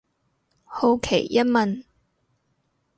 [0.65, 1.83] 好奇一問